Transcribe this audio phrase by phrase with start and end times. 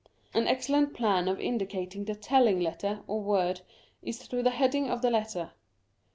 [0.33, 3.61] An excellent plan of indicating the telling letter or word
[4.01, 5.51] is through the heading of the letter.